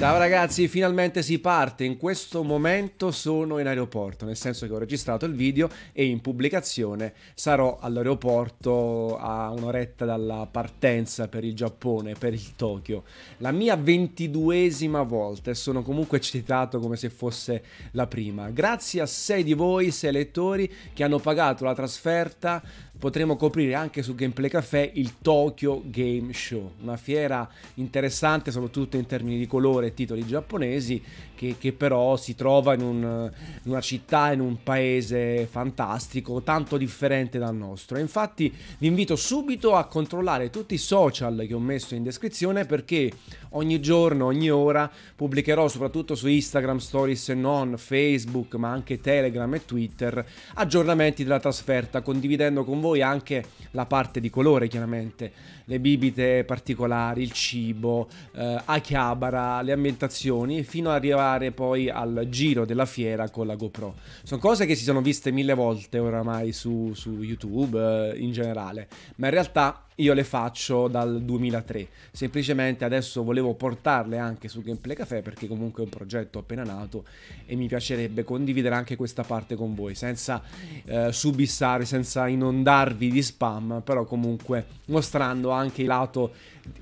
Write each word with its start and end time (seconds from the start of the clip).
Ciao 0.00 0.16
ragazzi, 0.16 0.66
finalmente 0.66 1.20
si 1.20 1.40
parte. 1.40 1.84
In 1.84 1.98
questo 1.98 2.42
momento 2.42 3.10
sono 3.10 3.58
in 3.58 3.66
aeroporto, 3.66 4.24
nel 4.24 4.34
senso 4.34 4.66
che 4.66 4.72
ho 4.72 4.78
registrato 4.78 5.26
il 5.26 5.34
video 5.34 5.68
e 5.92 6.06
in 6.06 6.22
pubblicazione 6.22 7.12
sarò 7.34 7.76
all'aeroporto 7.78 9.18
a 9.18 9.50
un'oretta 9.50 10.06
dalla 10.06 10.48
partenza 10.50 11.28
per 11.28 11.44
il 11.44 11.54
Giappone, 11.54 12.14
per 12.14 12.32
il 12.32 12.56
Tokyo. 12.56 13.04
La 13.36 13.52
mia 13.52 13.76
ventiduesima 13.76 15.02
volta 15.02 15.50
e 15.50 15.54
sono 15.54 15.82
comunque 15.82 16.16
eccitato 16.16 16.78
come 16.78 16.96
se 16.96 17.10
fosse 17.10 17.62
la 17.90 18.06
prima. 18.06 18.48
Grazie 18.48 19.02
a 19.02 19.06
sei 19.06 19.44
di 19.44 19.52
voi, 19.52 19.90
sei 19.90 20.12
lettori 20.12 20.72
che 20.94 21.04
hanno 21.04 21.18
pagato 21.18 21.64
la 21.64 21.74
trasferta 21.74 22.62
potremo 23.00 23.36
coprire 23.36 23.74
anche 23.74 24.02
su 24.02 24.14
Gameplay 24.14 24.50
Café 24.50 24.90
il 24.94 25.14
Tokyo 25.22 25.82
Game 25.86 26.34
Show, 26.34 26.72
una 26.82 26.98
fiera 26.98 27.48
interessante 27.74 28.50
soprattutto 28.50 28.98
in 28.98 29.06
termini 29.06 29.38
di 29.38 29.46
colore 29.46 29.86
e 29.86 29.94
titoli 29.94 30.24
giapponesi 30.26 31.02
che, 31.34 31.56
che 31.58 31.72
però 31.72 32.18
si 32.18 32.34
trova 32.34 32.74
in, 32.74 32.82
un, 32.82 33.30
in, 33.64 33.70
una 33.70 33.80
città, 33.80 34.32
in 34.32 34.40
un 34.40 34.62
paese 34.62 35.46
fantastico, 35.50 36.42
tanto 36.42 36.76
differente 36.76 37.38
dal 37.38 37.56
nostro. 37.56 37.98
Infatti 37.98 38.52
vi 38.76 38.86
invito 38.86 39.16
subito 39.16 39.74
a 39.74 39.86
controllare 39.86 40.50
tutti 40.50 40.74
i 40.74 40.78
social 40.78 41.46
che 41.48 41.54
ho 41.54 41.58
messo 41.58 41.94
in 41.94 42.02
descrizione 42.02 42.66
perché 42.66 43.10
ogni 43.50 43.80
giorno, 43.80 44.26
ogni 44.26 44.50
ora 44.50 44.90
pubblicherò 45.16 45.68
soprattutto 45.68 46.14
su 46.14 46.28
Instagram 46.28 46.76
Stories 46.76 47.30
e 47.30 47.34
non, 47.34 47.78
Facebook, 47.78 48.56
ma 48.56 48.70
anche 48.70 49.00
Telegram 49.00 49.52
e 49.54 49.64
Twitter 49.64 50.26
aggiornamenti 50.54 51.22
della 51.22 51.40
trasferta, 51.40 52.02
condividendo 52.02 52.64
con 52.64 52.80
voi 52.80 52.89
anche 52.98 53.44
la 53.72 53.86
parte 53.86 54.20
di 54.20 54.30
colore 54.30 54.68
chiaramente, 54.68 55.32
le 55.64 55.78
bibite 55.78 56.44
particolari, 56.44 57.22
il 57.22 57.32
cibo, 57.32 58.08
eh, 58.34 58.60
Akihabara, 58.64 59.62
le 59.62 59.72
ambientazioni, 59.72 60.64
fino 60.64 60.90
ad 60.90 60.96
arrivare 60.96 61.52
poi 61.52 61.88
al 61.88 62.26
giro 62.28 62.64
della 62.64 62.86
fiera 62.86 63.30
con 63.30 63.46
la 63.46 63.54
GoPro. 63.54 63.94
Sono 64.24 64.40
cose 64.40 64.66
che 64.66 64.74
si 64.74 64.84
sono 64.84 65.00
viste 65.00 65.30
mille 65.30 65.54
volte 65.54 65.98
oramai 65.98 66.52
su, 66.52 66.92
su 66.94 67.22
YouTube 67.22 67.78
eh, 68.12 68.18
in 68.18 68.32
generale, 68.32 68.88
ma 69.16 69.26
in 69.26 69.32
realtà 69.32 69.84
io 70.00 70.14
le 70.14 70.24
faccio 70.24 70.88
dal 70.88 71.22
2003. 71.22 71.88
Semplicemente 72.10 72.84
adesso 72.84 73.22
volevo 73.22 73.54
portarle 73.54 74.18
anche 74.18 74.48
su 74.48 74.62
Gameplay 74.62 74.96
Café 74.96 75.22
perché 75.22 75.46
comunque 75.46 75.82
è 75.82 75.84
un 75.84 75.90
progetto 75.90 76.38
appena 76.38 76.64
nato 76.64 77.04
e 77.46 77.54
mi 77.54 77.68
piacerebbe 77.68 78.24
condividere 78.24 78.74
anche 78.74 78.96
questa 78.96 79.22
parte 79.22 79.54
con 79.54 79.74
voi 79.74 79.94
senza 79.94 80.42
eh, 80.84 81.12
subissare, 81.12 81.84
senza 81.84 82.26
inondarvi 82.26 83.10
di 83.10 83.22
spam, 83.22 83.82
però 83.84 84.04
comunque 84.04 84.66
mostrando 84.86 85.50
anche 85.50 85.82
il 85.82 85.88
lato 85.88 86.32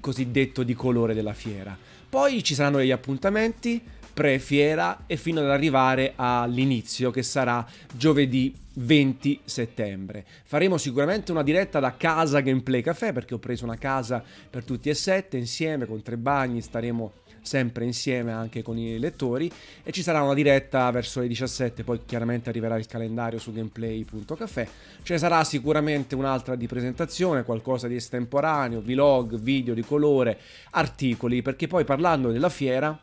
cosiddetto 0.00 0.62
di 0.62 0.74
colore 0.74 1.14
della 1.14 1.34
fiera. 1.34 1.76
Poi 2.08 2.42
ci 2.42 2.54
saranno 2.54 2.78
degli 2.78 2.90
appuntamenti 2.90 3.82
pre-fiera 4.18 5.04
e 5.06 5.16
fino 5.16 5.38
ad 5.38 5.48
arrivare 5.48 6.14
all'inizio 6.16 7.12
che 7.12 7.22
sarà 7.22 7.64
giovedì 7.94 8.52
20 8.74 9.42
settembre. 9.44 10.24
Faremo 10.42 10.76
sicuramente 10.76 11.30
una 11.30 11.44
diretta 11.44 11.78
da 11.78 11.94
casa 11.96 12.40
Gameplay 12.40 12.82
Café 12.82 13.12
perché 13.12 13.34
ho 13.34 13.38
preso 13.38 13.62
una 13.62 13.76
casa 13.76 14.20
per 14.50 14.64
tutti 14.64 14.88
e 14.88 14.94
sette 14.94 15.36
insieme 15.36 15.86
con 15.86 16.02
tre 16.02 16.16
bagni, 16.16 16.60
staremo 16.60 17.12
sempre 17.42 17.84
insieme 17.84 18.32
anche 18.32 18.60
con 18.62 18.76
i 18.76 18.98
lettori 18.98 19.48
e 19.84 19.92
ci 19.92 20.02
sarà 20.02 20.20
una 20.20 20.34
diretta 20.34 20.90
verso 20.90 21.20
le 21.20 21.28
17 21.28 21.84
poi 21.84 22.00
chiaramente 22.04 22.48
arriverà 22.48 22.76
il 22.76 22.86
calendario 22.86 23.38
su 23.38 23.52
gameplay.café 23.52 24.68
ce 25.04 25.16
sarà 25.16 25.44
sicuramente 25.44 26.16
un'altra 26.16 26.56
di 26.56 26.66
presentazione 26.66 27.44
qualcosa 27.44 27.86
di 27.86 27.94
estemporaneo 27.94 28.82
vlog 28.82 29.38
video 29.38 29.74
di 29.74 29.82
colore 29.82 30.38
articoli 30.72 31.40
perché 31.40 31.68
poi 31.68 31.84
parlando 31.84 32.32
della 32.32 32.50
fiera 32.50 33.00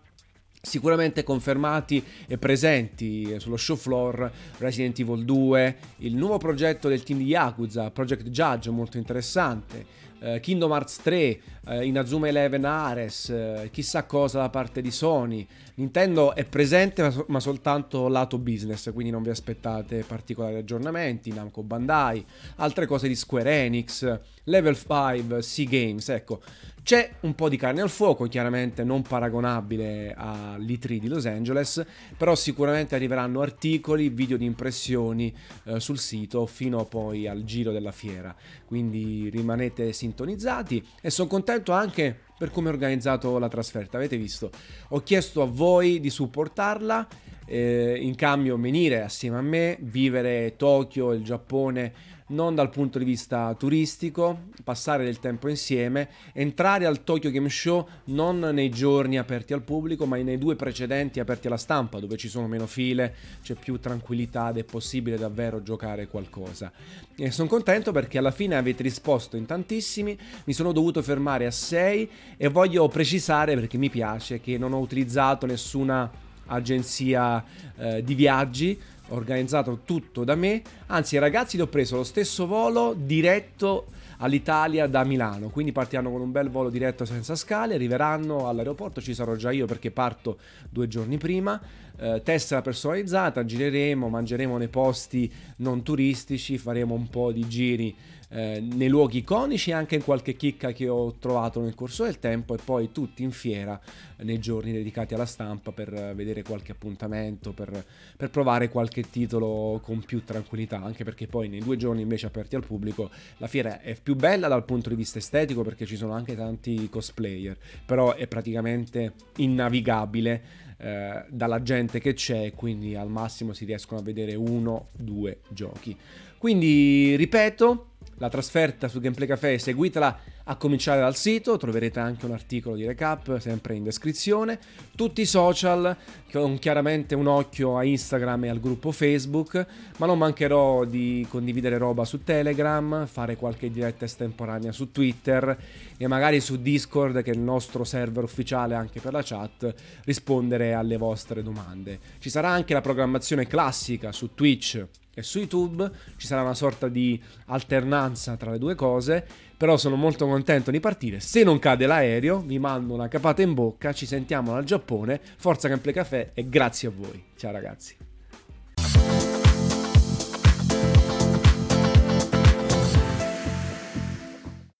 Sicuramente 0.66 1.24
confermati 1.24 2.04
e 2.26 2.40
presenti 2.40 3.40
sullo 3.40 3.56
show 3.56 3.76
floor 3.76 4.32
Resident 4.58 4.98
Evil 5.00 5.24
2, 5.24 5.76
il 5.98 6.16
nuovo 6.16 6.38
progetto 6.38 6.90
del 6.90 7.04
team 7.04 7.20
di 7.20 7.26
Yakuza, 7.26 7.92
Project 7.92 8.30
Judge, 8.30 8.72
molto 8.72 8.98
interessante, 8.98 9.86
uh, 10.20 10.40
Kingdom 10.40 10.72
Hearts 10.72 11.02
3, 11.02 11.42
uh, 11.68 11.82
Inazuma 11.82 12.28
Eleven 12.28 12.66
Ares, 12.66 13.28
uh, 13.28 13.70
chissà 13.72 14.04
cosa 14.06 14.40
da 14.40 14.50
parte 14.50 14.82
di 14.82 14.92
Sony. 14.92 15.46
Nintendo 15.76 16.36
è 16.36 16.46
presente 16.46 17.02
ma, 17.02 17.12
so- 17.12 17.26
ma, 17.28 17.40
soltanto 17.40 18.08
lato 18.08 18.38
business, 18.38 18.92
quindi 18.94 19.12
non 19.12 19.24
vi 19.24 19.30
aspettate 19.30 20.04
particolari 20.08 20.56
aggiornamenti, 20.56 21.34
Namco 21.34 21.64
Bandai, 21.64 22.26
altre 22.58 22.86
cose 22.86 23.08
di 23.08 23.16
Square 23.16 23.64
Enix, 23.66 24.20
Level 24.46 24.78
5, 24.78 25.42
Sea 25.42 25.68
Games, 25.68 26.10
ecco. 26.10 26.42
C'è 26.86 27.16
un 27.22 27.34
po' 27.34 27.50
di 27.50 27.58
carne 27.58 27.82
al 27.82 27.90
fuoco, 27.90 28.28
chiaramente 28.28 28.84
non 28.84 29.02
paragonabile 29.02 30.14
all'E3 30.16 30.98
di 30.98 31.08
Los 31.08 31.26
Angeles, 31.26 31.84
però 32.16 32.36
sicuramente 32.36 32.94
arriveranno 32.94 33.42
articoli, 33.42 34.10
video 34.10 34.38
di 34.38 34.46
impressioni 34.46 35.36
eh, 35.64 35.80
sul 35.80 35.98
sito 35.98 36.46
fino 36.46 36.86
poi 36.86 37.28
al 37.28 37.44
giro 37.44 37.72
della 37.72 37.92
fiera. 37.92 38.36
Quindi 38.68 39.30
rimanete 39.32 39.94
sintonizzati 40.06 40.86
e 41.02 41.10
sono 41.10 41.28
contento 41.28 41.72
anche 41.74 42.22
per 42.38 42.52
come 42.52 42.70
ho 42.70 42.72
organizzato 42.72 43.38
la 43.38 43.48
trasferta. 43.48 43.98
Avete 43.98 44.18
visto? 44.18 44.50
Ho 44.90 45.02
chiesto 45.02 45.42
a 45.42 45.46
voi 45.46 46.00
di 46.00 46.10
supportarla, 46.10 47.08
eh, 47.46 47.98
in 48.02 48.16
cambio 48.16 48.58
venire 48.58 49.04
assieme 49.04 49.38
a 49.38 49.42
me, 49.42 49.78
vivere 49.82 50.56
Tokyo, 50.58 51.14
il 51.14 51.24
Giappone 51.24 52.14
non 52.28 52.56
dal 52.56 52.70
punto 52.70 52.98
di 52.98 53.06
vista 53.06 53.54
turistico, 53.54 54.46
passare 54.64 55.04
del 55.04 55.20
tempo 55.20 55.48
insieme, 55.48 56.10
entrare 56.34 56.88
al 56.88 57.04
Tokyo 57.04 57.30
Game 57.30 57.50
Show 57.50 57.88
non 58.06 58.40
nei 58.40 58.70
giorni 58.70 59.20
aperti 59.20 59.54
al 59.54 59.62
pubblico, 59.62 60.08
ma 60.08 60.18
nei 60.18 60.40
due 60.40 60.56
precedenti 60.56 61.20
aperti 61.20 61.48
alla 61.48 61.58
stampa, 61.58 62.00
dove 62.00 62.18
ci 62.18 62.28
sono 62.28 62.48
meno 62.48 62.66
file, 62.66 63.14
c'è 63.44 63.54
più 63.54 63.80
tranquillità 63.80 64.50
ed 64.50 64.58
è 64.58 64.64
possibile 64.64 65.18
davvero 65.18 65.62
giocare 65.62 66.08
qualcosa. 66.08 66.72
E 67.16 67.30
sono 67.30 67.48
contento 67.48 67.92
perché 67.92 68.18
alla 68.18 68.32
fine 68.32 68.56
avete 68.56 68.82
risposto 68.82 69.38
in 69.38 69.46
tantissimi, 69.46 70.18
mi 70.46 70.54
sono 70.54 70.72
dovuto 70.72 71.04
fermare 71.04 71.46
a 71.46 71.52
6 71.52 72.10
e 72.38 72.48
voglio 72.50 72.88
precisare 72.88 73.56
perché 73.56 73.78
mi 73.78 73.90
piace 73.90 74.40
che 74.40 74.58
non 74.58 74.74
ho 74.74 74.80
utilizzato 74.80 75.46
nessuna 75.46 76.10
agenzia 76.48 77.44
eh, 77.78 78.04
di 78.04 78.14
viaggi 78.14 78.80
organizzato 79.10 79.82
tutto 79.86 80.24
da 80.24 80.36
me, 80.36 80.62
anzi 80.88 81.18
ragazzi 81.18 81.58
li 81.58 81.62
ho 81.62 81.68
preso 81.68 81.98
lo 81.98 82.04
stesso 82.04 82.48
volo 82.48 82.96
diretto 82.98 83.88
all'Italia 84.20 84.88
da 84.88 85.04
Milano, 85.04 85.50
quindi 85.50 85.72
partiranno 85.72 86.10
con 86.10 86.22
un 86.22 86.32
bel 86.32 86.50
volo 86.50 86.70
diretto 86.70 87.06
senza 87.06 87.36
scale, 87.36 87.76
arriveranno 87.76 88.48
all'aeroporto, 88.48 89.02
ci 89.02 89.14
sarò 89.14 89.36
già 89.36 89.52
io 89.52 89.66
perché 89.66 89.92
parto 89.92 90.38
due 90.70 90.88
giorni 90.88 91.18
prima, 91.18 91.60
eh, 91.98 92.22
tessera 92.24 92.62
personalizzata, 92.62 93.46
gireremo, 93.46 94.08
mangeremo 94.10 94.58
nei 94.58 94.70
posti 94.70 95.32
non 95.58 95.84
turistici, 95.84 96.58
faremo 96.58 96.94
un 96.94 97.10
po' 97.10 97.32
di 97.32 97.48
giri 97.48 97.96
eh, 98.36 98.60
nei 98.60 98.90
luoghi 98.90 99.20
iconici 99.20 99.70
e 99.70 99.74
anche 99.74 99.96
in 99.96 100.04
qualche 100.04 100.36
chicca 100.36 100.74
che 100.74 100.90
ho 100.90 101.16
trovato 101.20 101.62
nel 101.62 101.74
corso 101.74 102.04
del 102.04 102.20
tempo 102.20 102.54
e 102.54 102.58
poi 102.62 102.92
tutti 102.92 103.24
in 103.24 103.32
fiera 103.32 103.80
nei 104.18 104.40
giorni 104.40 104.74
dedicati 104.74 105.14
alla 105.14 105.26
stampa 105.26 105.72
per 105.72 106.14
vedere 106.14 106.44
qualche 106.44 106.74
appuntamento, 106.74 107.54
per, 107.54 107.86
per 108.18 108.30
provare 108.30 108.68
qualche 108.68 109.10
titolo 109.10 109.80
con 109.82 110.04
più 110.04 110.26
tranquillità, 110.26 110.84
anche 110.84 111.06
perché 111.06 111.28
poi 111.28 111.48
nei 111.48 111.62
due 111.62 111.78
giorni 111.78 112.02
invece 112.02 112.26
aperti 112.26 112.58
al 112.58 112.66
pubblico 112.66 113.10
la 113.38 113.48
fiera 113.48 113.80
è 113.80 113.96
più 114.02 114.16
bella 114.16 114.50
dal 114.50 114.66
punto 114.66 114.90
di 114.90 114.96
vista 114.96 115.18
estetico 115.18 115.62
perché 115.62 115.86
ci 115.86 115.96
sono 115.96 116.12
anche 116.12 116.36
tanti 116.36 116.90
cosplayer, 116.90 117.58
però 117.86 118.16
è 118.16 118.28
praticamente 118.28 119.14
innavigabile. 119.38 120.64
Eh, 120.78 121.24
dalla 121.30 121.62
gente 121.62 122.02
che 122.02 122.14
c'è, 122.14 122.52
quindi 122.54 122.96
al 122.96 123.10
massimo 123.10 123.54
si 123.54 123.64
riescono 123.64 124.02
a 124.02 124.04
vedere 124.04 124.36
uno, 124.36 124.90
due 124.92 125.40
giochi. 125.48 125.98
Quindi 126.38 127.16
ripeto, 127.16 127.95
la 128.18 128.30
trasferta 128.30 128.88
su 128.88 129.00
Gameplay 129.00 129.28
Café, 129.28 129.58
seguitela 129.58 130.20
a 130.48 130.56
cominciare 130.58 131.00
dal 131.00 131.16
sito, 131.16 131.58
troverete 131.58 132.00
anche 132.00 132.26
un 132.26 132.32
articolo 132.32 132.76
di 132.76 132.86
recap 132.86 133.40
sempre 133.40 133.76
in 133.76 133.84
descrizione, 133.84 134.60
tutti 134.96 135.22
i 135.22 135.26
social, 135.26 135.96
con 136.32 136.60
chiaramente 136.60 137.16
un 137.16 137.26
occhio 137.26 137.78
a 137.78 137.84
Instagram 137.84 138.46
e 138.46 138.50
al 138.50 138.60
gruppo 138.60 138.92
Facebook, 138.92 139.66
ma 139.98 140.06
non 140.06 140.20
mancherò 140.20 140.86
di 140.86 141.26
condividere 141.30 141.78
roba 141.78 142.06
su 142.06 142.24
Telegram, 142.24 143.08
fare 143.08 143.36
qualche 143.38 143.72
diretta 143.72 144.06
estemporanea 144.06 144.72
su 144.72 144.92
Twitter 144.92 145.58
e 145.98 146.08
magari 146.08 146.40
su 146.40 146.62
Discord, 146.62 147.24
che 147.24 147.32
è 147.32 147.34
il 147.34 147.40
nostro 147.40 147.84
server 147.84 148.24
ufficiale 148.24 148.76
anche 148.76 149.00
per 149.00 149.14
la 149.14 149.24
chat, 149.24 149.74
rispondere 150.04 150.74
alle 150.74 150.98
vostre 150.98 151.42
domande. 151.42 152.00
Ci 152.20 152.30
sarà 152.30 152.50
anche 152.50 152.74
la 152.74 152.82
programmazione 152.82 153.48
classica 153.48 154.12
su 154.12 154.36
Twitch 154.36 154.86
e 155.16 155.24
su 155.24 155.40
YouTube 155.40 155.90
ci 156.18 156.28
sarà 156.28 156.44
una 156.44 156.54
sorta 156.54 156.88
di 156.88 157.20
alternanza 157.48 158.38
tra 158.38 158.52
le 158.52 158.60
due 158.60 158.76
cose, 158.76 159.26
però 159.58 159.78
sono 159.78 159.96
molto 159.96 160.28
contento 160.28 160.70
di 160.70 160.80
partire. 160.80 161.20
Se 161.20 161.44
non 161.44 161.58
cade 161.58 161.88
l'aereo, 161.88 162.42
vi 162.42 162.60
mando 162.60 162.94
una 162.94 163.08
capata 163.08 163.42
in 163.42 163.56
bocca, 163.56 163.94
ci 163.94 164.06
sentiamo 164.06 164.54
dal 164.54 164.66
Giappone, 164.66 165.20
forza 165.38 165.68
Cample 165.68 165.94
Café 165.94 166.32
e 166.36 166.48
grazie 166.48 166.90
a 166.90 166.92
voi. 166.96 167.24
Ciao 167.36 167.52
ragazzi. 167.52 168.05